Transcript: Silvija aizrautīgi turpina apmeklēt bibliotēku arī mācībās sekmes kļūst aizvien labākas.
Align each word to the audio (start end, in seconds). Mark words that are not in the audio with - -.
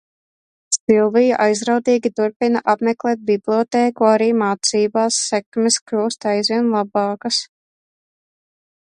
Silvija 0.75 1.35
aizrautīgi 1.43 2.11
turpina 2.19 2.61
apmeklēt 2.73 3.21
bibliotēku 3.27 4.07
arī 4.13 4.31
mācībās 4.39 5.21
sekmes 5.27 5.79
kļūst 5.93 6.29
aizvien 6.33 6.73
labākas. 6.79 7.43